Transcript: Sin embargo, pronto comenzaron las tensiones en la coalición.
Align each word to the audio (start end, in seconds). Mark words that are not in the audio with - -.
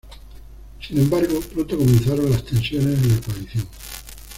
Sin 0.79 0.97
embargo, 0.97 1.39
pronto 1.41 1.77
comenzaron 1.77 2.31
las 2.31 2.43
tensiones 2.43 2.99
en 3.03 3.09
la 3.09 3.21
coalición. 3.21 3.67